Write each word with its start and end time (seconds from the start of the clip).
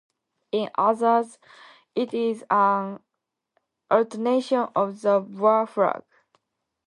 In 0.51 0.71
others, 0.79 1.37
it 1.93 2.11
is 2.11 2.43
an 2.49 3.03
alteration 3.91 4.67
of 4.75 4.99
the 5.01 5.19
war 5.19 5.67
flag. 5.67 6.01